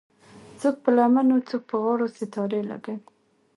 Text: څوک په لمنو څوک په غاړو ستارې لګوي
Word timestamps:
څوک 0.59 0.75
په 0.83 0.89
لمنو 0.97 1.35
څوک 1.49 1.61
په 1.69 1.75
غاړو 1.83 2.07
ستارې 2.17 2.61
لګوي 2.71 2.97